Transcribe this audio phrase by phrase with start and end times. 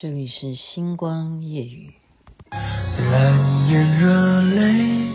[0.00, 1.92] 这里是星光夜雨。
[2.52, 5.10] 蓝眼热泪，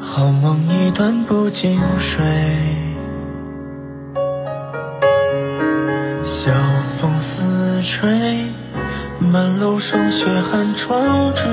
[0.00, 2.18] 好梦一段不经睡。
[6.26, 6.52] 晓
[7.00, 8.50] 风似吹，
[9.20, 11.44] 满楼霜雪寒窗坠。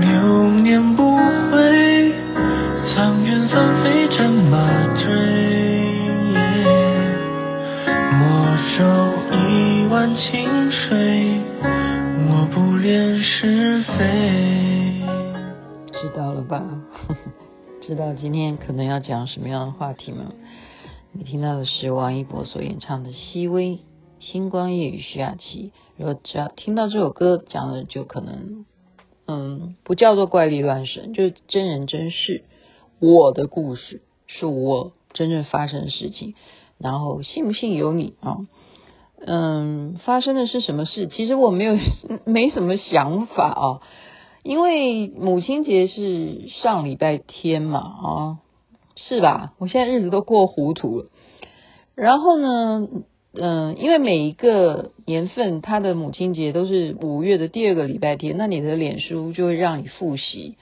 [0.00, 2.14] 流年不回，
[2.94, 4.05] 苍云翻飞
[10.06, 11.40] 一碗清水，
[12.30, 15.02] 我不恋是非。
[15.92, 16.62] 知道了吧？
[17.82, 20.32] 知道今天可能要讲什么样的话题吗？
[21.10, 23.70] 你听到的是王一博所演唱的《熹微》，
[24.20, 25.72] 星光夜雨徐雅琪。
[25.96, 28.64] 如果只要听到这首歌讲的，就可能
[29.26, 32.44] 嗯，不叫做怪力乱神，就是真人真事，
[33.00, 36.34] 我的故事是我真正发生的事情。
[36.78, 38.46] 然后信不信由你啊。
[39.18, 41.06] 嗯，发生的是什么事？
[41.06, 41.78] 其实我没有
[42.24, 43.80] 没什么想法啊，
[44.42, 48.38] 因为母亲节是上礼拜天嘛，啊，
[48.94, 49.54] 是吧？
[49.58, 51.06] 我现在日子都过糊涂了。
[51.94, 52.86] 然后呢，
[53.32, 60.56] 嗯，因为每一个年份，他的母亲节都是五月的第二个礼拜天，那你的脸书就会让你复习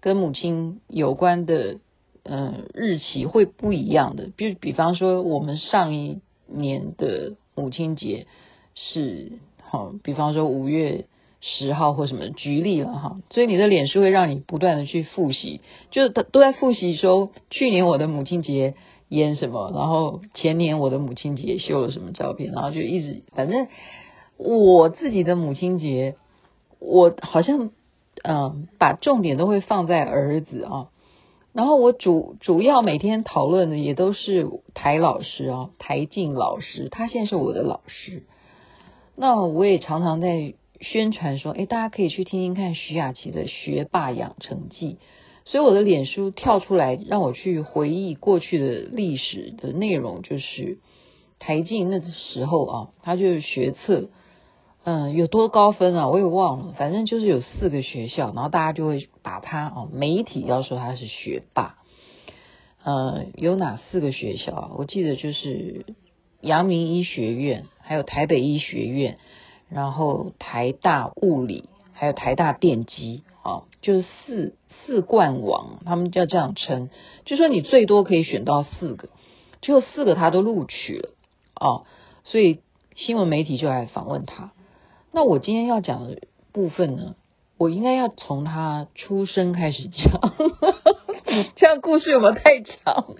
[0.00, 1.78] 跟母亲有关的，
[2.24, 4.30] 嗯，日期会不一样的。
[4.34, 7.34] 比比方说，我们上一年的。
[7.58, 8.26] 母亲节
[8.74, 11.06] 是好，比方说五月
[11.40, 18.74] 十号或什么，举例了哈，所以你的脸是会让你不断的去复习，就是都都在复习说去年我的母亲节
[19.08, 23.66] 演什么，然后前年我的母亲节秀了什么照片，然后就一直反正
[24.36, 26.14] 我自己的母亲节，
[26.78, 27.70] 我好像
[28.22, 30.88] 嗯把重点都会放在儿子啊。
[31.52, 38.24] 然后我主主要每天讨论的也都是台老师啊，台静老师，他现在是我的老师。
[39.16, 44.94] 那我也常常在宣传说，哎，大家可以去听听看徐雅琪的《学霸养成记》。
[45.44, 50.78] 所以我的脸书跳出来让我去回忆过去的历史的内容，就是
[51.38, 54.10] 台静那个时候啊，他就是学测。
[54.84, 56.08] 嗯，有多高分啊？
[56.08, 61.76] 我也忘了，反正就是有四个学校，然后大家就会把他哦，媒体要说他是学霸。
[62.84, 64.70] 嗯，有哪四个学校啊？
[64.78, 65.84] 我记得就是
[66.40, 69.18] 阳明医学院，还有台北医学院，
[69.68, 74.54] 然后台大物理，还有台大电机，啊，就是四
[74.86, 76.88] 四冠王，他们叫这样称，
[77.26, 79.10] 就说你最多可以选到四个，
[79.60, 81.10] 最后四个他都录取了
[81.60, 81.84] 哦，
[82.24, 82.60] 所以
[82.96, 84.52] 新闻媒体就来访问他。
[85.12, 86.20] 那我今天要讲的
[86.52, 87.16] 部分呢，
[87.56, 90.20] 我应该要从他出生开始讲，
[91.56, 93.14] 这样故事有没有太长？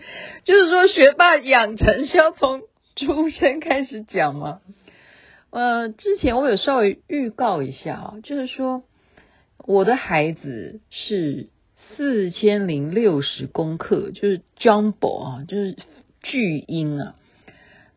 [0.44, 2.62] 就是说学霸养成是要从
[2.94, 4.60] 出生开始讲吗？
[5.50, 8.82] 呃，之前我有稍微预告一下啊，就是说
[9.64, 11.48] 我的孩子是
[11.96, 15.76] 四千零六十公克，就是 jumbo 啊，就是
[16.22, 17.14] 巨婴啊。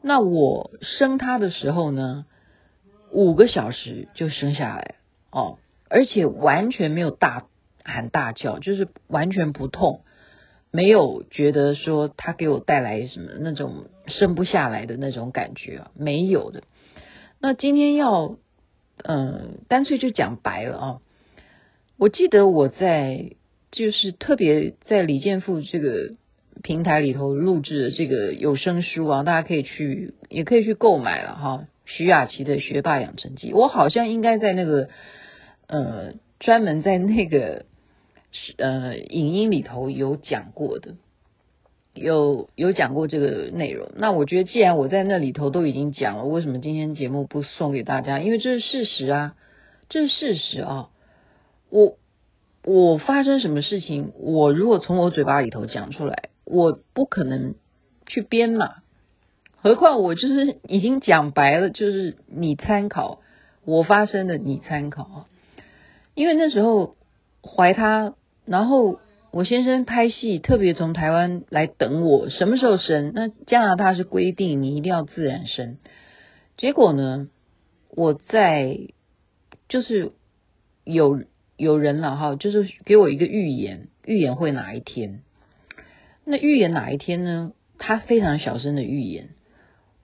[0.02, 2.26] 那我生他的时候呢，
[3.12, 4.96] 五个小时就生下来
[5.32, 5.58] 哦，
[5.90, 7.46] 而且完全没有大
[7.84, 10.02] 喊大叫，就是完全不痛，
[10.72, 16.64] 没有觉得说他给我带来什么那种生不下来的那种感觉啊，没有的。
[17.40, 18.38] 那今天要
[19.04, 21.02] 嗯，干脆就讲白了啊。
[21.98, 23.32] 我记得我在
[23.72, 26.12] 就是特别在李健富这个
[26.62, 31.66] 平台里头录制的这个有声书啊，大家可以去也可以去购买了哈。
[31.94, 34.88] 徐雅琪的学霸养成记，我好像应该在那个
[35.68, 37.66] 呃专门在那个
[38.58, 40.96] 呃影音里头有讲过的，
[41.94, 43.92] 有有讲过这个内容。
[43.98, 48.20] 那我觉得既然我在那里头都已经讲了，为什么今天节目不送给大家？
[48.20, 49.36] 因为这是事实啊，
[49.90, 50.90] 这是事实啊。
[51.70, 51.98] 我
[52.64, 57.56] 我发生什么事情，我如果从我嘴巴里头讲出来，我不可能
[58.06, 58.76] 去编嘛。
[59.62, 63.20] 何况我就是已经讲白了，就是你参考
[63.64, 65.26] 我发生的，你参考啊。
[66.16, 66.96] 因为那时候
[67.44, 68.16] 怀他，
[68.46, 69.00] 然后
[69.32, 73.12] 我先生拍戏，特别从台湾来等我，什么时候生？
[73.14, 75.78] 那加拿大是规定你一定要自然生。
[76.58, 77.30] 结果呢，
[77.90, 78.78] 我在
[79.70, 80.12] 就是
[80.84, 81.22] 有
[81.56, 85.22] 有人了哈，就是给我一个预言，预言会哪一天？
[86.26, 87.54] 那预言哪一天呢？
[87.78, 89.30] 他非常小声的预言。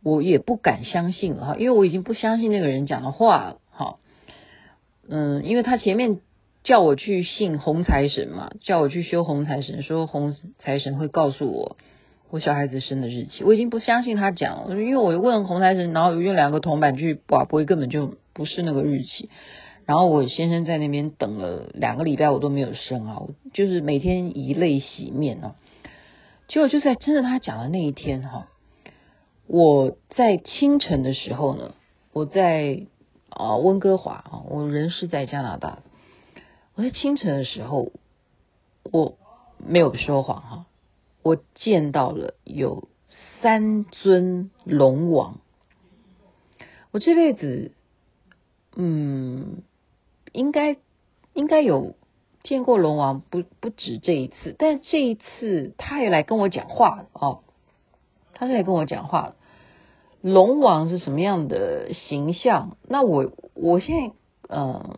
[0.08, 3.98] 我也不敢相信了哈，因为我已经不相信那个人讲的话了哈。
[5.10, 6.20] 嗯，因为他前面
[6.64, 11.76] 叫我去信红财神嘛，叫我去修红财神，说红财神会告诉我
[12.30, 19.30] 我小孩子生的日期，我已经不相信他讲了，因为我问红财神，然后用两个铜板去拔，不会根本就不是那个日期。
[19.86, 23.22] 然后我先生在那边等了两个礼拜，我都没有生啊，
[23.54, 25.56] 就是每天以泪洗面啊。
[26.50, 28.48] 结果就在真的他讲的那一天哈，
[29.48, 31.74] 我在清晨的时候呢，
[32.12, 32.86] 我在
[33.30, 35.80] 啊温哥华啊，我人是在加拿大，
[36.76, 37.92] 我在清晨的时候，
[38.84, 39.18] 我
[39.58, 40.66] 没有说谎哈。
[41.24, 42.88] 我见到了有
[43.42, 45.40] 三尊龙王，
[46.92, 47.72] 我这辈子，
[48.76, 49.64] 嗯，
[50.32, 50.78] 应该
[51.34, 51.96] 应该有
[52.44, 57.44] 见过龙王，不不止这一次，但这一次他也来跟我讲话哦，
[58.38, 59.34] 他是来跟我讲话。
[60.22, 62.78] 龙王是什么样的形象？
[62.88, 64.14] 那我我现在，
[64.50, 64.98] 嗯，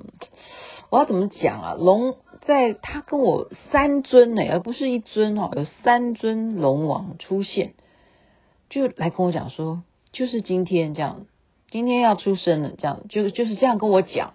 [0.90, 1.74] 我要怎么讲啊？
[1.74, 2.16] 龙。
[2.46, 7.76] 在他跟我三尊呢，而不是一尊哦，有三尊龙王出现，
[8.70, 9.84] 就来跟我讲说，
[10.14, 11.28] 就是今天这样，
[11.70, 14.34] 今天要出生了，这样就就是这样跟我讲。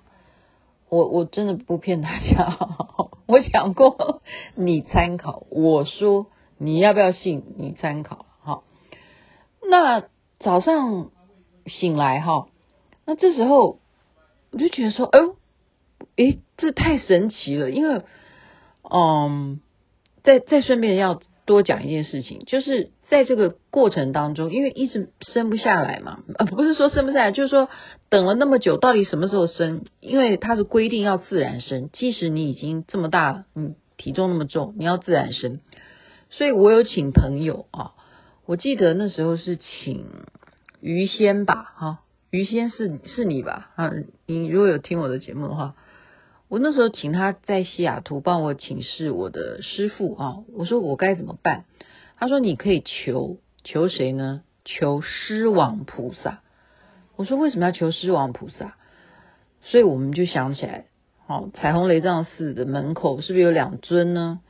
[0.91, 2.57] 我我真的不骗大家，
[3.27, 4.21] 我讲过，
[4.55, 5.47] 你参考。
[5.51, 6.27] 我说
[6.57, 7.43] 你要不要信？
[7.57, 8.27] 你参考。
[9.69, 10.05] 那
[10.41, 11.11] 早上
[11.67, 12.49] 醒来哈，
[13.07, 13.79] 那这时候
[14.53, 15.37] 我就觉得说，哎呦。
[16.17, 17.73] 诶，这太神奇了！
[17.73, 18.03] 因为，
[18.89, 19.59] 嗯，
[20.23, 27.69] 再再顺便要多讲一件事情，就是在这个过程当中，因为一直生不下来嘛，呃，不是说生不下来，就是说
[28.11, 29.87] 等了那么久，到底什么时候生？
[29.99, 35.59] 因为它是规定要自然生，即使你已经这么大了，你体重那么重，你要自然生。
[36.31, 37.95] 所以我有请朋友啊，
[38.47, 40.05] 我记得那时候是请
[40.81, 42.01] 于仙吧，哈，
[42.31, 43.71] 于仙是是你吧？
[43.75, 43.91] 啊，
[44.27, 45.75] 你如果有听我的节目的话。
[46.49, 51.65] 我那时候请他在西雅图帮我请示我的师父啊，我说我该怎么办？
[52.19, 54.43] 他说你可以求求谁呢？
[54.65, 56.43] 求狮王菩萨。
[57.17, 58.77] 我说为什么要求狮王菩萨？
[59.63, 60.85] 所以我们就想起来，
[61.27, 64.41] 好，彩虹雷藏寺的门口是不是有两尊呢？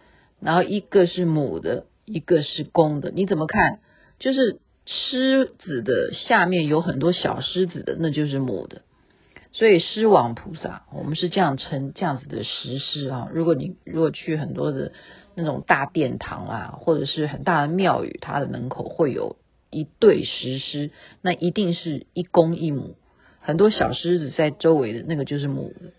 [0.40, 3.80] 然后一个是母的，一个是公的，你怎么看？
[4.18, 8.82] 就是狮子的下面有很多小狮子的，那就是母的。
[9.52, 13.28] 所以狮王菩萨，我们是这样称这样子的石狮啊。
[13.32, 14.92] 如果你如果去很多的
[15.36, 19.36] 那种大殿堂啊，或者是很大的庙宇，它的门口会有
[19.70, 20.90] 一对石狮，
[21.22, 22.96] 那一定是一公一母，
[23.40, 25.92] 很多小狮子在周围的那个就是母的。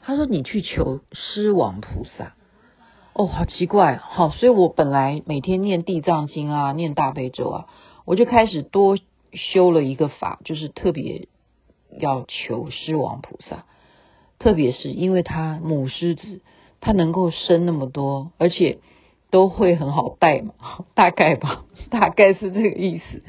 [0.00, 2.34] 他说你去求狮王菩萨，
[3.14, 7.66] 哦，好奇怪，好，所以我本来每天念地藏经啊，念大悲咒啊，
[8.04, 8.98] 我就开始多
[9.32, 11.28] 修了一个法，就是特别。
[11.98, 13.66] 要求狮王菩萨，
[14.38, 16.40] 特别是因为他母狮子，
[16.80, 18.78] 他能够生那么多，而且
[19.30, 20.54] 都会很好带嘛，
[20.94, 23.22] 大概吧， 大概是这个意思。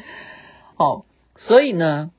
[0.78, 1.04] 哦，
[1.36, 2.12] 所以呢，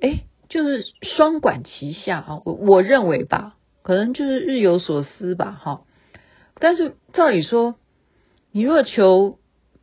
[0.00, 5.82] 诶，就是双管齐下啊，我我认为吧，可能就是日有所思吧，哈。
[6.62, 7.74] 但是照理说，
[8.52, 9.38] 你若求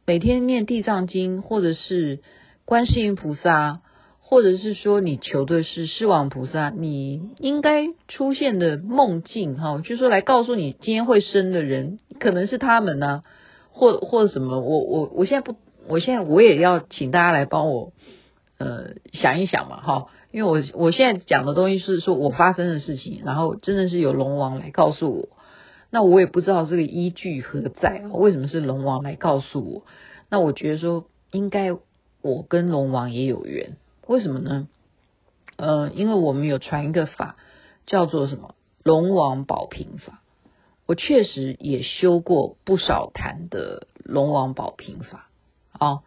[0.08, 2.22] 每天念地藏经，或者是
[2.66, 3.82] 观世音菩萨。
[4.32, 13.24] 或者是说你求的是狮王菩萨，你应该出现的梦境哈，就说来告诉你今天会生的人可能是他们呢，
[13.72, 14.60] 或或者什么？
[14.60, 15.56] 我我我现在不，
[15.88, 17.92] 我现在我也要请大家来帮我
[18.60, 25.30] 呃想一想嘛哈，因为我我现在讲的东西是说我发生的事情，然后真的是有龙王来告诉我，
[25.92, 28.10] 那我也不知道这个依据何在啊？
[28.14, 29.84] 为什么是龙王来告诉我？
[30.30, 31.72] 那我觉得说应该
[32.22, 33.78] 我跟龙王也有缘。
[34.08, 34.68] 为什么呢？
[35.56, 37.36] 呃，因为我们有传一个法，
[37.86, 40.22] 叫做什么龙王宝瓶法。
[40.86, 45.30] 我确实也修过不少坛的龙王宝瓶法。
[45.80, 46.02] 哦，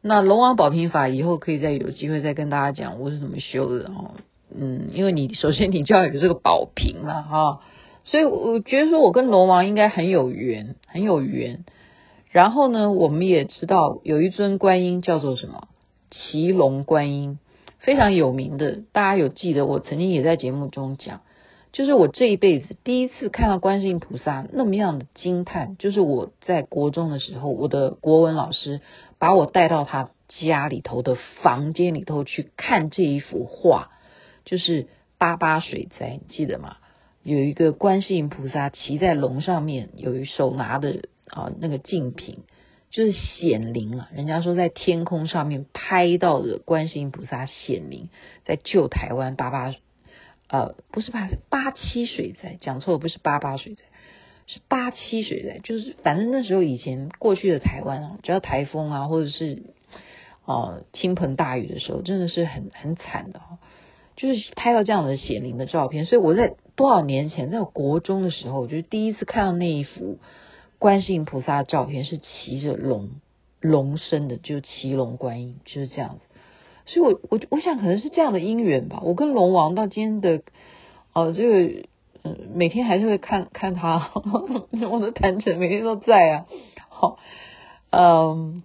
[0.00, 4.14] 那龙王宝瓶法以后可以再有机会再跟大家讲我是怎么修的哦。
[4.56, 7.60] 嗯，因为你首先你就要有这个宝瓶了哈、哦，
[8.10, 11.64] 所以我觉得说我跟龙王应该很有缘，很有缘。
[12.30, 15.68] 然后呢，我们也知道有一尊观音叫做什么？
[16.10, 17.38] 骑龙观音
[17.78, 19.66] 非常有名的，大家有记得？
[19.66, 21.20] 我曾经也在节目中讲，
[21.72, 28.80] 就是我这一辈子第一次看到观世音菩萨那么样的惊叹，就是我在国中的时候，我的国文老师
[29.18, 33.90] 把我带到他家里头的房间里头去看这一幅画，
[34.44, 34.86] 就是
[35.18, 36.76] 八八水灾，你记得吗？
[37.28, 42.44] 有一个观世音菩萨骑在龙上面，有一手拿的啊那个净瓶。
[42.90, 44.08] 就是显灵啊！
[44.14, 48.08] 人家说在天空上面拍到的观世音菩萨显灵，
[48.46, 49.74] 在救台湾八八
[50.48, 53.82] 呃不是八八七水灾，讲错了，不是八八水灾，
[54.46, 59.64] 是八七水灾，就是反正那时候以前过去的台湾啊，只要台风啊，或者是
[60.46, 63.58] 哦倾盆大雨的时候，真的是很很惨的哈。
[64.16, 70.20] 就是拍到这样的显灵的照片，所以我在多少年前在国中的时候，我就第一次看到那一幅
[70.78, 73.10] 观世音菩萨的照片，是骑着龙
[73.60, 76.20] 龙身的，就骑龙观音，就是这样子。
[76.86, 79.00] 所以我，我我想可能是这样的因缘吧。
[79.02, 80.44] 我跟龙王到今天的
[81.12, 81.82] 哦、这个
[82.22, 84.12] 嗯、每天还是会看 看他，
[84.88, 86.46] 我的坛城每天都在啊。
[86.88, 87.18] 好，
[87.90, 88.62] 嗯，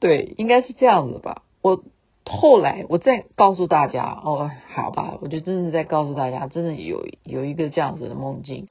[0.00, 1.42] 对，应该是这样子吧。
[1.60, 1.82] 我。
[2.28, 8.68] 后来我再告诉大家哦，好吧，我就真的在告诉大家，真的有有一个这样子的梦境，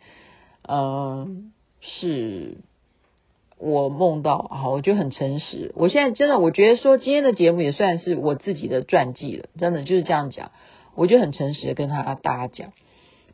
[0.61, 2.57] 嗯，是
[3.57, 5.73] 我梦到啊，我就很诚实。
[5.75, 10.51] 我现在真的，我觉得说今天的节目也算是我自己的传记了，真的就是这样讲，
[10.93, 12.73] 我就很诚实的跟他大家讲，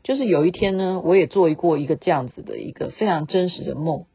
[0.02, 4.06] 就是有一天呢，我也做过一个这样子的一个非常真实的梦，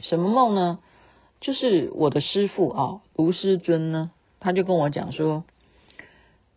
[0.00, 0.78] 什么梦呢？
[1.40, 4.12] 就是我的师父啊，卢师尊呢。
[4.40, 5.44] 他就跟我讲说：“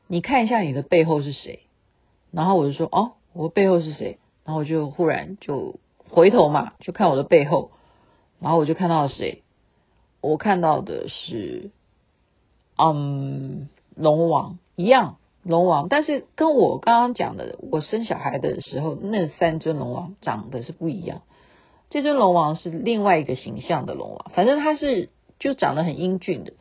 [0.08, 1.60] 你看一下你的背后是谁？”
[2.32, 5.76] 然后我就说：“哦，我背后是谁？”然后我就忽然就
[6.10, 7.72] 回头嘛，就看我的背后，
[8.40, 9.44] 然后我就看到了谁？
[10.22, 11.70] 我看到的是，
[12.78, 21.22] 嗯，龙王一样，龙王，但是跟我刚刚讲的，我生小孩的时候那三尊龙王长得是不一样。
[21.90, 25.10] 这尊龙王是另外一个形象的龙王，反正他是
[25.40, 26.54] 就长得很英俊的。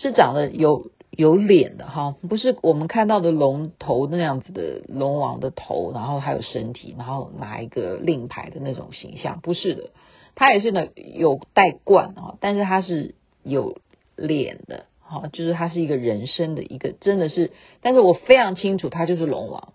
[0.00, 9.90] 是长得有有脸的哈，不是我们看到的龙头那样子的龙王的头，然后还有身体，然后拿一个令牌的那种形象，不是的，
[10.36, 13.78] 他也是呢有戴冠啊，但是他是有
[14.14, 17.50] 脸的哈，就是他是一个人身的一个，真的是，
[17.82, 19.72] 但是我非常清楚他就是龙王，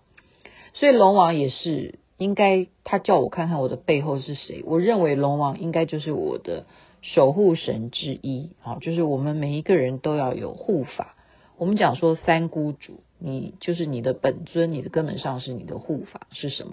[0.72, 6.64] 所以龙王也是应该他叫我看看我的背后是谁，我认为龙王应该就是我的。
[7.12, 11.14] 守护神之一，好，就是我们每一个人都要有护法。
[11.58, 16.72] 我们讲说三孤主，你就是你的本尊，你的根本上是你的护法是什么？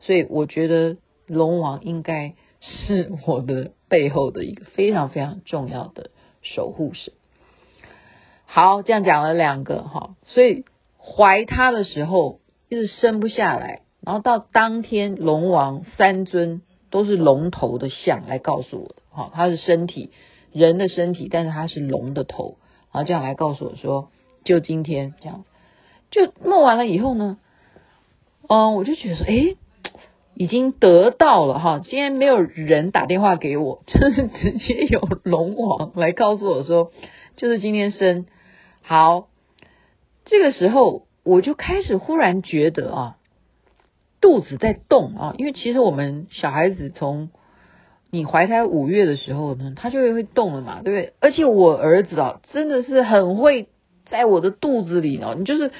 [0.00, 7.12] 所以我觉得龙王应该是我的背后的一个非常非常重要的守护神。
[8.46, 10.64] 好，这样讲了两个哈，所以
[10.96, 12.38] 怀他的时候
[12.68, 19.02] 一直生不下来，然后到当天龙王三尊都是龙头的像来告诉我的。
[19.14, 20.10] 好，他是身体
[20.52, 22.56] 人的身体，但是他是龙的头，
[22.92, 24.10] 然后这样来告诉我说，
[24.44, 25.44] 就今天这样，
[26.10, 27.38] 就梦完了以后呢，
[28.48, 29.56] 嗯，我就觉得说，诶，
[30.34, 36.90] 已经得到了哈，今天没有人打电话给我， 就是直接有龙王来告诉我说，
[37.36, 38.26] 就是今天生。
[38.82, 39.28] 好，
[40.24, 43.16] 这个时候我就开始忽然觉得啊，
[44.20, 47.30] 肚子在动啊，因为其实我们小孩子从
[48.14, 51.14] 你怀胎五月的时候呢，他就会动了嘛，对不对？
[51.18, 53.66] 而且我儿子啊，真的是很会
[54.08, 55.34] 在我的肚子里哦。
[55.36, 55.72] 你就是，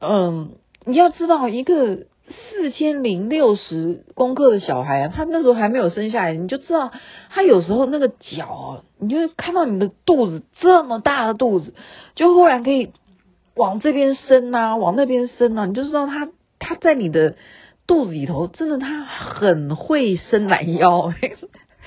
[0.00, 0.52] 嗯，
[0.84, 2.06] 你要知道，一个
[2.52, 6.92] 四千零六十公克的小孩，他那时候还没有生下来，你就知道
[7.30, 11.74] 他有时候那个脚啊，你就看到你的肚子这么大的肚子，
[12.14, 12.92] 就忽然可以
[13.56, 16.28] 往这边伸啊，往那边伸啊，你就知道他
[16.60, 17.34] 他在你的。
[17.88, 21.12] 肚子里头真的，他很会伸懒腰，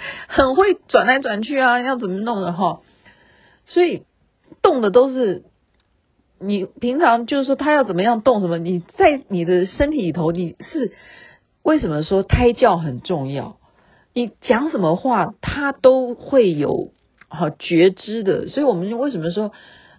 [0.27, 2.82] 很会转来转去啊，要怎么弄的哈？
[3.65, 4.03] 所以
[4.62, 5.44] 动的都是
[6.39, 10.94] 你平常就是说他要怎么样动什么，你在你的身体里头，你是
[11.63, 13.58] 为什么说胎教很重要？
[14.13, 16.91] 你讲什么话，他都会有
[17.27, 18.48] 好觉知的。
[18.48, 19.51] 所以我们为什么说，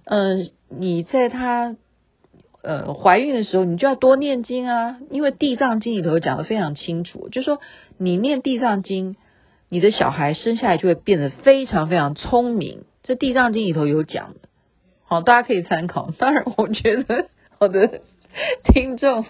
[0.04, 1.76] 嗯、你在他。
[2.62, 7.58] 呃，怀孕的时候你就要多念经啊，因为地藏经里头讲的非常清楚，就说
[7.96, 9.16] 你念地藏经，
[9.70, 12.82] 你的小孩生下来就会变得非常非常聪明。
[13.02, 14.40] 这地藏经里头有讲的，
[15.04, 16.10] 好，大家可以参考。
[16.18, 18.02] 当然，我觉得 我的
[18.64, 19.24] 听众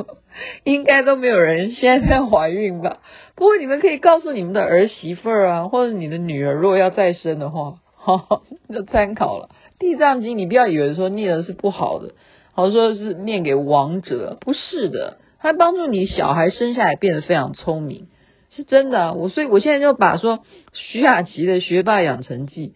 [0.65, 2.99] 应该都没有人现在在怀孕吧。
[3.37, 10.37] 不过你们可以告诉你们的儿媳妇儿啊，或者你的女儿，如果要再生的话，好，就参考了地藏经。
[10.37, 12.13] 你不要以为说念的是不好的。
[12.53, 18.09] 好说是念给亡者，不是的，它帮助你小孩生下来变得非常聪明，
[18.51, 19.13] 是真的啊。
[19.13, 22.75] 我所以，我现在就把说徐雅琪的学霸养成记，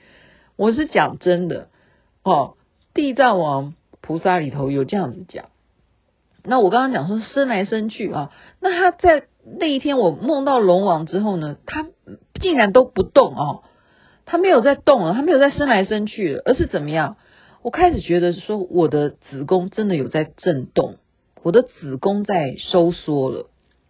[0.57, 1.69] 我是讲真的
[2.23, 2.57] 哦。
[2.95, 5.47] 地藏王菩萨里头有这样子讲。
[6.45, 9.25] 那我刚刚讲说生来生去啊，那他在
[9.59, 11.87] 那一天我梦到龙王之后呢，他
[12.41, 13.65] 竟然都不动哦，
[14.27, 17.17] 他没有在动了，他没有再生来生去了，而是怎么样？
[17.63, 20.97] 我开始觉得说，我的子宫真的有在震动，
[21.43, 23.47] 我的子宫在收缩了。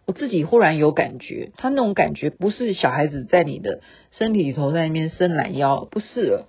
[0.07, 3.81] 我自己忽然有感觉，他那种感觉不是小孩子在你的
[4.11, 6.47] 身体里头在那边伸懒腰，不是了。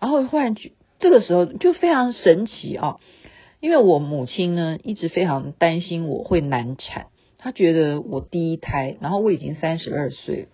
[0.00, 0.54] 然后忽然
[0.98, 2.98] 这个时候就非常神奇啊，
[3.60, 7.06] 因为我母亲呢一直非常担心我会难产，
[7.38, 10.48] 她觉得我第一胎，然后我已经三十二岁，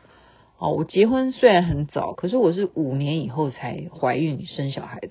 [0.57, 5.09] 哦，我结婚虽然很早，可是我是五年以后才怀孕生小孩的，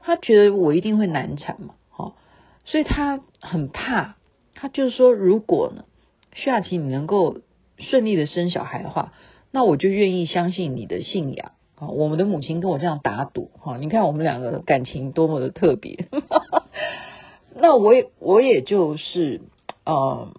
[0.00, 2.14] 她觉得我一定会难产嘛，哦，
[2.64, 4.16] 所以她很怕，
[4.54, 5.84] 她就是说如果呢。
[6.40, 7.38] 徐雅琪，你能够
[7.78, 9.12] 顺利的生小孩的话，
[9.50, 11.88] 那我就愿意相信你的信仰啊！
[11.88, 16.06] 我们的母亲跟我这样打赌哈，你看我们两个感情多么的特别。
[17.60, 19.40] 那我也我也就是
[19.84, 20.32] 呃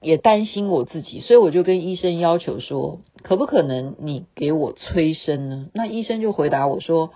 [0.00, 5.68] 也担心我自己，所以我就跟医生要求说，可不可能你给我催生呢？
[5.72, 7.12] 那医生就回答我说，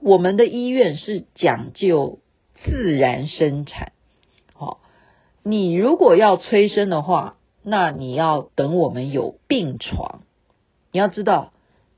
[0.00, 2.18] 我们的医院是讲究
[2.62, 3.92] 自然生产，
[4.52, 4.80] 好，
[5.42, 7.36] 你如果要催生的话。
[7.64, 10.20] 那你要等我们有病床，
[10.92, 11.52] 你要知道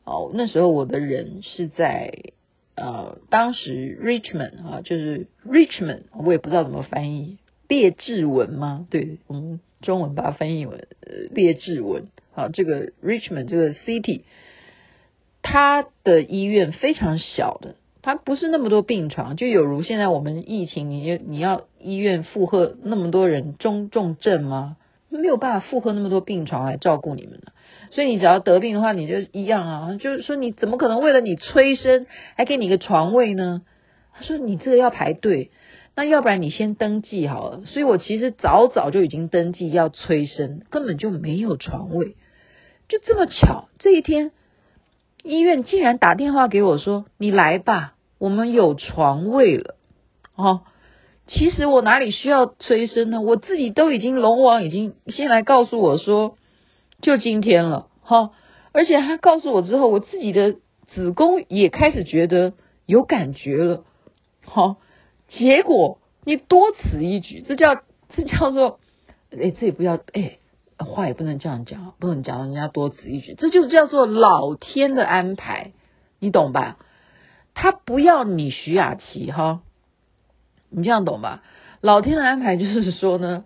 [0.05, 2.33] 哦，那时候我的人是在
[2.77, 8.87] 呃，当时 Richmond 啊，就是 Richmond，我也不知道怎么翻译，列治文吗？
[8.91, 10.87] 对，我们中文把它翻译为
[11.31, 14.23] 列治文啊，这个 Richmond 这个 city，
[15.43, 24.77] 它的医院非常小的，它不是那么多病床，就有如现在我们疫情，你你要医院负荷那么多人中重症吗？
[25.09, 27.53] 没有办法负荷那么多病床来照顾你们了，
[27.91, 29.95] 所以你只要得病的话，你就一样啊。
[29.95, 33.63] 就是说，你怎么可能为了你催生还给你个床位呢？
[34.13, 35.51] 他说你这个要排队，
[35.95, 37.63] 那要不然你先登记好了。
[37.67, 42.17] 所以我其实早早就已经登记要催生，根本就没有床位。
[42.89, 44.33] 就这么巧，这一天
[45.23, 49.77] 医院竟然打电话给我说：“你来吧，我们有床位了。”
[50.37, 50.63] 哦。
[51.27, 53.21] 其实我哪里需要催生呢？
[53.21, 56.37] 我自己都已经龙王已经先来告诉我说，
[57.01, 58.31] 就今天了哈，
[58.71, 60.57] 而且他告诉我之后，我自己的
[60.87, 62.53] 子宫也开始觉得
[62.87, 63.85] 有感觉了，
[64.45, 64.77] 好，
[65.27, 67.83] 结果你多此一举，这叫
[68.15, 68.79] 这叫做，
[69.33, 70.39] 哎，这也不要哎，
[70.79, 75.73] 话也不能这样讲，不能讲人家多此一举，这就叫做老天的安排，
[76.21, 76.79] 你懂吧？
[77.53, 79.63] 他不要你徐雅琪哈。
[80.77, 81.43] 你这样懂吧？
[81.81, 83.45] 老天的安排就是说呢，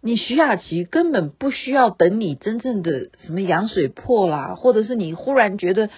[0.00, 5.88] 你徐雅琪根本不需要等你真正的什么羊水破啦，或者是你忽然觉得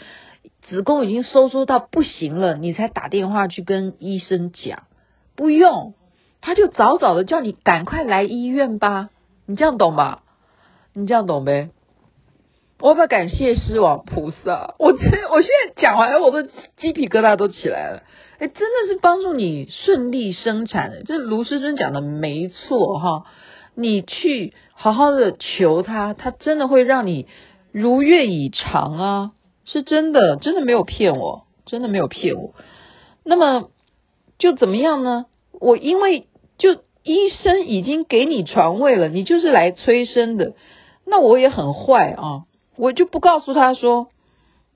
[0.68, 4.82] 子宫已经收缩到不行了，你才打电话去跟医生讲，
[5.34, 5.94] 不用，
[6.42, 9.08] 他就早早的叫你赶快来医院吧。
[9.46, 10.24] 你这样懂吧？
[10.92, 11.70] 你这样懂呗？
[12.80, 14.74] 我要不要感谢狮王菩萨？
[14.78, 14.98] 我这
[15.32, 18.02] 我现在讲完，我的鸡皮疙瘩都起来了。
[18.38, 23.24] 哎，真的是帮助你顺利生产，这卢师尊讲的没错哈。
[23.74, 27.26] 你去好好的求他，他真的会让你
[27.72, 29.32] 如愿以偿啊，
[29.64, 32.54] 是真的，真的没有骗我，真的没有骗我。
[33.24, 33.70] 那么
[34.38, 35.26] 就怎么样呢？
[35.58, 40.54] 我因为就医生已经给你床位了，你就是来催生的，
[41.06, 42.44] 那我也很坏啊，
[42.76, 44.08] 我就不告诉他说，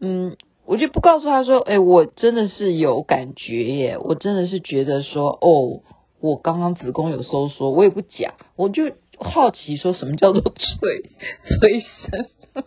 [0.01, 0.37] 嗯。
[0.71, 5.83] 我就不告诉他说，哎，我真的是有感觉耶，我真的是觉得说，哦，
[6.21, 11.11] 我刚刚子宫有收缩，我也不讲，我就好奇说什么叫做催
[11.43, 12.65] 催生，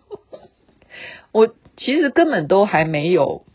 [1.32, 3.46] 我其实根本都还没有，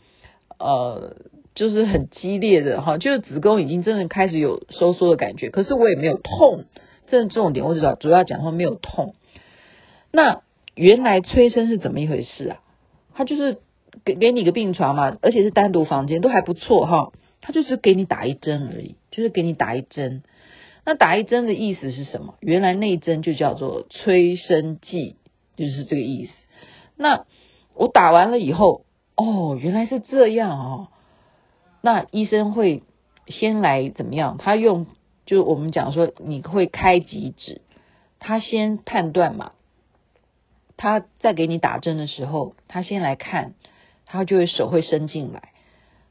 [0.57, 1.17] 呃，
[1.53, 6.65] 就是很激烈的哈，就是子宫已经真的开始有收缩的感觉，可是我也没有痛，
[7.05, 9.13] 这重点我主要主要讲说没有痛。
[10.11, 10.41] 那
[10.73, 12.57] 原来催生是怎么一回事啊？
[13.13, 13.59] 他就是。
[14.05, 17.11] 给给你个病床嘛，而且是单独房间，都还不错哈。
[17.41, 20.23] 他就是给你打一针而已，就是给你打一针。
[20.85, 22.35] 那打一针的意思是什么？
[22.41, 25.15] 原来那一针就叫做催生剂，
[25.55, 26.33] 就是这个意思。
[26.95, 27.25] 那
[27.75, 28.83] 我打完了以后，
[29.15, 30.87] 哦，原来是这样哦。
[31.81, 32.83] 那医生会
[33.27, 34.37] 先来怎么样？
[34.37, 34.85] 他用
[35.25, 37.61] 就我们讲说，你会开几指，
[38.19, 39.53] 他先判断嘛。
[40.75, 43.53] 他在给你打针的时候，他先来看。
[44.11, 45.49] 他就会手会伸进来，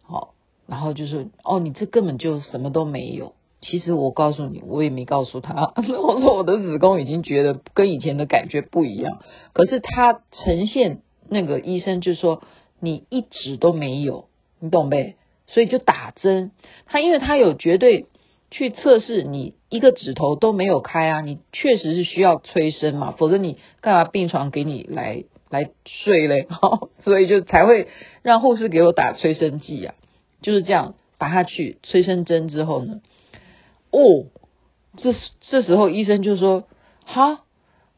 [0.07, 0.35] 好，
[0.69, 3.35] 然后就是哦，你这根本就什么都没有。
[3.61, 5.73] 其实我告诉你，我也没告诉他。
[5.77, 9.19] 我说我的子宫已经觉得跟以前的感觉不一样，
[9.53, 12.41] 可是他呈现那个医生就说
[12.79, 14.29] 你一指都没有，
[14.61, 15.17] 你懂呗？
[15.49, 16.53] 所以就打针。
[16.87, 18.07] 他因为他有绝对
[18.53, 25.25] 去测试你一个指头都没有开啊，你确实是需要催生嘛，否则你干嘛病床给你来？
[25.51, 27.89] 来睡嘞，好， 所以就才会
[28.23, 29.95] 让护士给我打催生剂啊，
[30.43, 33.01] 就是这样打下去催生针之后呢，
[33.91, 34.27] 哦，
[34.97, 36.65] 这这时候医生就说，
[37.05, 37.45] 好，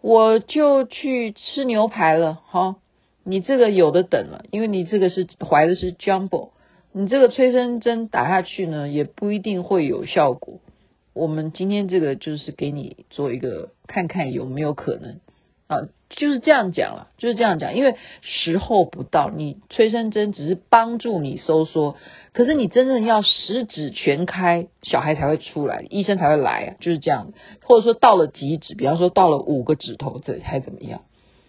[0.00, 2.40] 我就去吃牛排了。
[2.46, 2.76] 好，
[3.24, 6.50] 你这个有的等了，因为你这个是怀的是 Jumbo，
[6.92, 10.60] 你这个催生针打下去呢，也不一定会有效果。
[11.12, 15.18] 我们今天这个就是给你做一个看看有没有可能
[15.70, 21.94] 啊，就是这样讲了，就是这样讲，因为时候不到，你催生针只是帮助你收缩。
[22.32, 27.32] 可是你真正要十指全开，小孩才会出来，医生才会来啊，就是这样。
[27.62, 31.02] 或者说到了几指，比方说到了五个指头这还怎么样，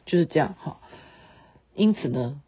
[0.06, 0.78] 就是这样哈。
[1.74, 2.40] 因此呢，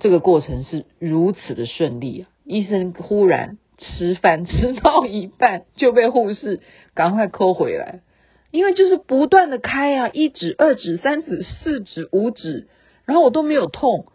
[0.00, 2.28] 这个过程是如此的顺利啊！
[2.44, 6.60] 医生忽然吃饭吃到一半就被护士
[6.94, 8.00] 赶快抠回来，
[8.50, 12.68] 因为就是不断的开啊，一指、二指、三指、四指、五指，
[13.04, 14.06] 然后我都没有痛。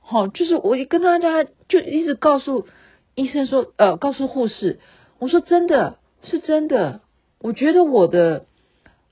[0.00, 2.66] 好，就是我一跟大家就一直告诉
[3.14, 4.78] 医生说，呃，告诉护士，
[5.18, 7.00] 我说真的是真的，
[7.40, 8.44] 我觉得我的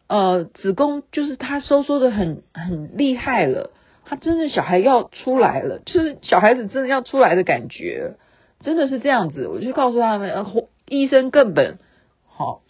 [0.07, 3.71] 呃子宫就是它收缩的很很厉害了，
[4.05, 8.17] 它真的小孩要出来了，就是小孩子真的要出来的感觉，
[8.61, 9.49] 真的是这样子。
[9.49, 10.47] 我就告诉他们，呃，
[10.89, 11.79] 医生根本
[12.27, 12.61] 好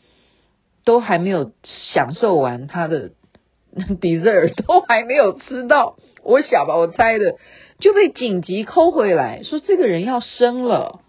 [0.84, 3.10] 都还没有享受完他的
[4.00, 7.36] dessert， 都还没有吃到，我想吧，我猜的。
[7.78, 11.00] 就被紧急抠回来，说这个人要生了，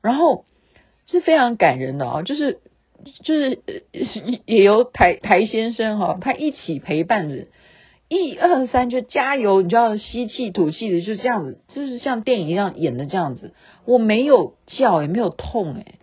[0.00, 0.46] 然后
[1.04, 2.60] 是非常感人的啊，就是
[3.22, 3.60] 就是
[4.46, 7.48] 也由台台先生哈，他一起陪伴着，
[8.08, 13.52] 一二三就加油，你就要吸气吐气的，就这样子，就是像电影一样演的这样子。
[13.84, 15.98] 我没有叫也没有痛诶，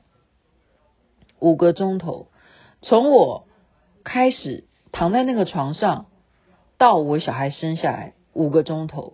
[1.40, 2.28] 五个钟头，
[2.82, 3.46] 从我
[4.04, 6.06] 开始躺在那个床上
[6.78, 9.14] 到我小孩生下来五个钟头。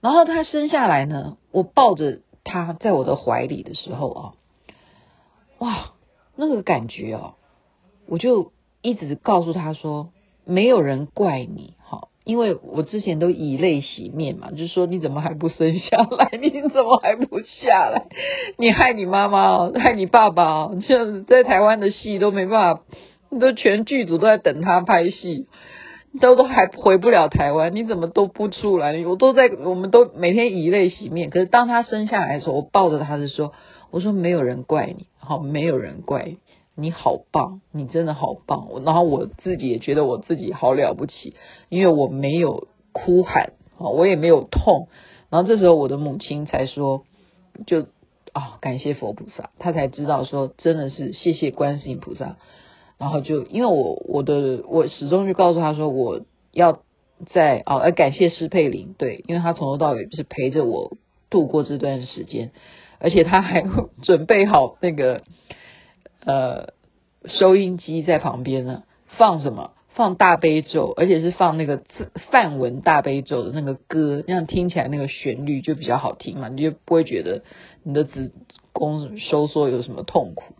[0.00, 4.34] 然后他生下来呢，我抱着他在我的怀里的时候啊，
[5.58, 5.92] 哇，
[6.36, 7.34] 那个感觉啊，
[8.06, 10.10] 我就一直告诉他说，
[10.44, 11.74] 没有人怪你，
[12.28, 16.28] 因为我之前都以泪洗面嘛，就是说你怎么还不生下来？
[16.38, 18.04] 你怎么还不下来？
[18.58, 22.82] 你害你妈妈哦，害你爸爸哦，就是在台湾的戏都没办法，
[23.40, 25.46] 都全剧组都在等他拍戏。
[26.20, 28.96] 都都还回不了台湾，你怎么都不出来？
[29.06, 31.28] 我都在，我们都每天以泪洗面。
[31.28, 33.52] 可是当他生下来的时候，我抱着他是说，
[33.90, 36.38] 我说没有人怪你，好，没有人怪你，
[36.80, 38.68] 你好棒，你真的好棒。
[38.84, 41.34] 然后我自己也觉得我自己好了不起，
[41.68, 44.86] 因为我没有哭喊，我也没有痛。
[45.28, 47.02] 然后这时候我的母亲才说，
[47.66, 47.86] 就
[48.32, 52.36] 啊，感谢佛菩萨，她才知道说真的是谢谢观世音菩萨。
[52.96, 56.20] 然后就因为我我的我始终就告诉他说，我
[56.52, 56.80] 要
[57.32, 60.96] 在哦，要感谢施佩林，对，因为他从头到尾是陪着我
[61.28, 62.52] 度过这段时间，
[63.00, 63.64] 而且他还
[64.02, 65.22] 准备好那个
[66.28, 66.74] 呃
[67.24, 68.84] 收音机在旁边呢，
[69.16, 69.72] 放什么？
[69.94, 71.82] 放大悲咒，而且是放那个
[72.30, 77.42] 梵文大悲咒的那个歌，那样听起来那个旋律就比较好听嘛，你就不会觉得
[77.82, 78.32] 你的子
[78.72, 80.54] 宫收缩有什么痛苦。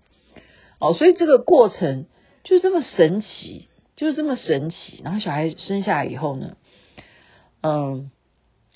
[0.80, 2.06] 哦，所以这个过程。
[2.44, 5.02] 就这么神奇，就是这么神奇。
[5.04, 6.56] 然后小孩生下来以后呢，
[7.60, 8.10] 嗯，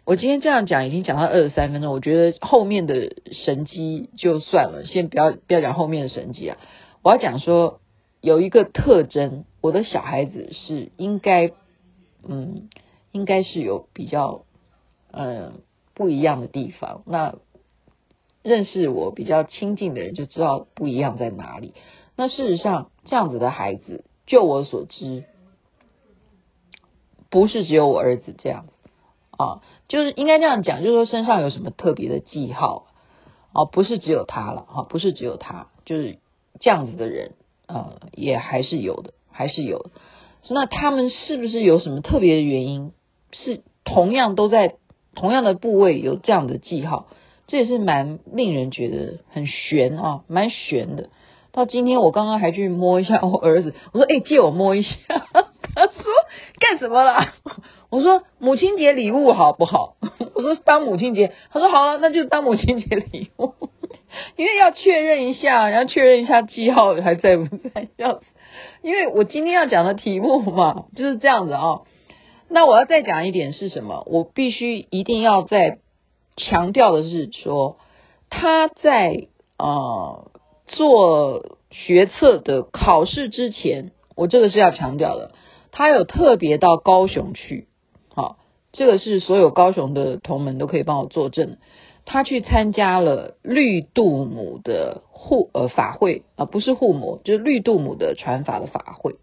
[0.04, 6.58] 我今天这样讲已经讲到二十三分钟，我觉得后面的神机就算了，先不要不要讲后面的神机啊。
[7.02, 7.80] 我要讲说
[8.20, 11.52] 有一个特征，我的小孩子是应该，
[12.26, 12.68] 嗯，
[13.12, 14.44] 应该是有比较
[15.12, 15.62] 嗯
[15.94, 17.04] 不一样的地方。
[17.06, 17.36] 那
[18.42, 21.74] 认识我比较亲近的人就知道不一样在哪里。
[22.16, 25.22] 那事实上，这样子的孩子，就我所知，
[27.30, 28.72] 不是只有我儿子这样子
[29.38, 32.86] 啊，就是应该这样讲，就是说身上有什么特别的记号
[33.52, 36.18] 啊，不是只有他了哈，不是只有他，就是
[36.60, 37.32] 这样子的人
[37.66, 39.90] 啊，也还是有的，还是有的。
[40.50, 42.92] 那他们是不是有什么特别的原因？
[43.32, 44.76] 是同样都在
[45.14, 47.06] 同样的部位有这样的记号，
[47.46, 51.10] 这也是蛮令人觉得很玄啊，蛮玄的。
[51.52, 54.90] 到今天，我刚刚还去摸一下我儿子，我说：“哎，借我摸一下。”
[55.74, 55.92] 他说
[56.58, 57.34] ：“干什么啦？”
[57.92, 59.96] 我说：“母亲节礼物好不好？”
[60.34, 63.52] 我说：“当母亲节。”他说：“好啊，那就当母亲节礼物。”
[64.36, 68.22] 因为要确认一下，要确认一下记号还在不在，这样子。
[68.82, 71.82] 因为我今天要讲的题目嘛，就是这样子啊。
[72.48, 74.02] 那我要再讲一点是什么？
[74.06, 75.78] 我必须一定要再
[76.36, 77.76] 强调的是说，
[78.30, 79.28] 他在。
[79.58, 80.30] 呃
[80.66, 85.32] 做学测的考试之前，我这个是要强调的，
[85.70, 87.68] 他有特别到高雄去，
[88.72, 91.58] 这个是所有高雄的同门都可以帮我作证。
[92.04, 99.14] 他去参加了绿度母的护呃法会啊，不是护母，就是绿度母的传法的法会。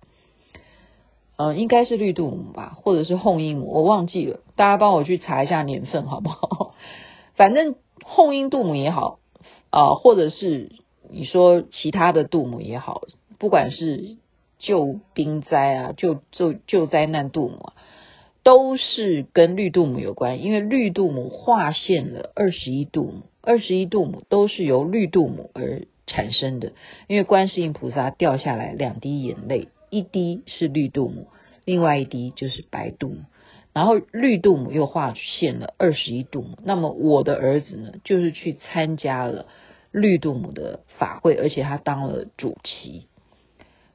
[1.36, 6.76] 呃，应该是绿度母吧，或者是红樱母，我忘记了，大家帮我去查一下年份好不好？
[7.36, 9.20] 反正红樱度母也好，
[9.70, 10.72] 啊、或者是
[11.10, 13.02] 你说其他的度母也好，
[13.40, 14.18] 不管是
[14.58, 17.74] 救兵灾啊，救救救灾难度母啊。
[18.50, 26.74] 都是跟绿度母有关，因为绿度母化现了二十一度母，二十一度母都是由绿度母而产生的。
[27.06, 31.28] 因为观世音菩萨掉下来两滴眼泪，一滴是绿度母，
[31.64, 33.18] 另外一滴就是白度母，
[33.72, 36.58] 然后绿度母又化现了二十一度母。
[36.64, 39.46] 那么我的儿子呢，就是去参加了
[39.92, 43.06] 绿度母的法会，而且他当了主席，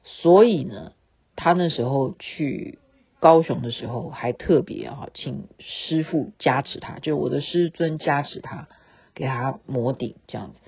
[0.05, 0.93] 所以呢，
[1.35, 2.79] 他那时候去。
[3.25, 8.67] 高雄的时候还特别啊，请师傅加持他，就我的师尊加持他，
[9.15, 10.59] 给他摩顶这样子。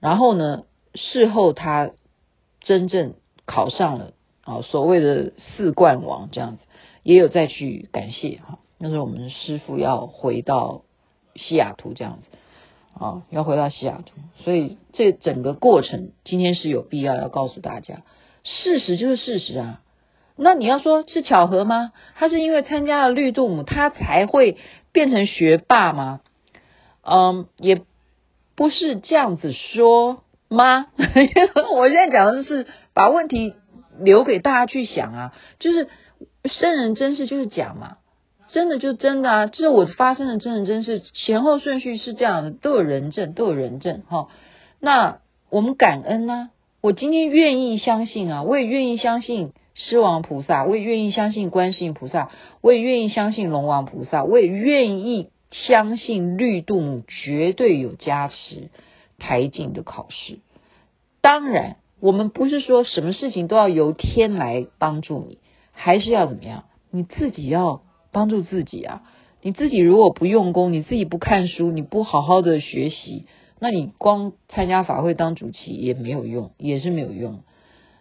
[0.00, 1.90] 然后呢，事后他
[2.60, 3.12] 真正
[3.44, 6.62] 考上了啊，所谓的四冠王这样子，
[7.02, 8.58] 也有再去感谢哈。
[8.78, 10.84] 那时候我们师傅要回到
[11.34, 12.26] 西雅图这样子
[12.94, 18.02] 啊，要回到西雅图，所以这整个过程今天是有必要要告诉大家，
[18.44, 19.82] 事实就是事实啊。
[20.40, 21.92] 那你要说是巧合吗？
[22.14, 24.56] 他是因为参加了绿度母，他才会
[24.92, 26.20] 变成学霸吗？
[27.02, 27.82] 嗯，也
[28.54, 30.86] 不是这样子说吗？
[31.74, 33.54] 我现在讲的是把问题
[33.98, 35.88] 留给大家去想啊，就是
[36.44, 37.96] 圣人真事就是假嘛，
[38.48, 44.28] 真的就真的啊，这是我发生的真人真事，前后顺序是这样的，都有人证，都有人证哈。
[44.78, 45.18] 那
[45.50, 49.52] 我们感恩呢、我今天愿意相信啊，我也愿意相信。
[49.80, 58.70] 狮王菩萨，我也愿意相信观世音菩萨，我也愿意相信龙王菩萨，我也愿意相信绿度母绝对有加持
[59.18, 60.40] 台进的考试。
[61.20, 65.38] 当然，我们不是说什么事情都要由天来帮助你，
[65.70, 66.64] 还是要怎么样？
[66.90, 69.02] 你自己要帮助自己啊！
[69.42, 73.26] 你自己如果不用功，你自己不看书，你不好好的学习，
[73.60, 77.42] 那你光参加法会当主席也没有用，也是没有用。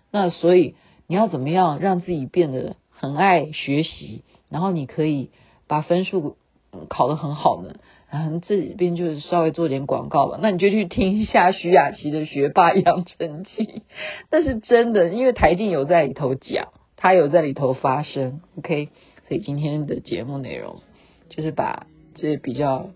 [0.09, 0.73] 那所以。
[1.07, 5.31] 你要怎么样让自己变得很爱学习，然后你可以
[5.67, 6.37] 把分数
[6.89, 7.75] 考得很好呢？
[8.09, 10.39] 然后这边就是稍微做点广告吧。
[10.41, 13.83] 那你就去听一下徐雅琪的学霸养成记，
[14.31, 18.39] 那是真的，因为台进有在里头讲，他有在里头发声。
[18.57, 18.89] OK，
[19.27, 20.81] 所以今天的节目内容
[21.29, 22.91] 就是把这比较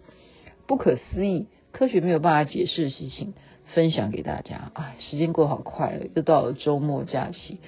[0.65, 3.33] 不可思议、科学没有办法解释的事情
[3.73, 4.71] 分享给大家。
[4.73, 7.59] 啊，时间过好快了，又到了周末假期。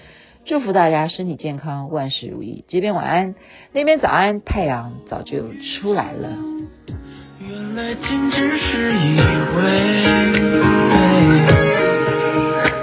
[0.46, 2.66] 祝福大家身体健康，万事如意。
[2.68, 3.34] 这边晚安，
[3.72, 5.38] 那边早安，太阳早就
[5.80, 6.28] 出来了。
[7.40, 9.22] 原来仅只是以
[9.56, 9.62] 为，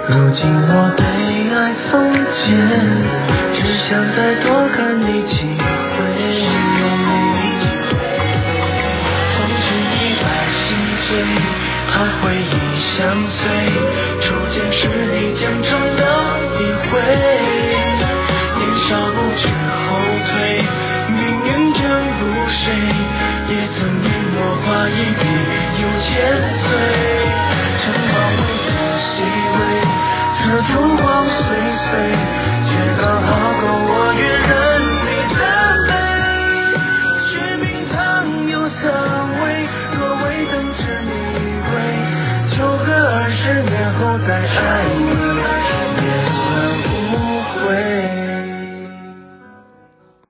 [0.09, 1.03] 如今我被
[1.53, 2.49] 爱封缄，
[3.53, 4.60] 只想再多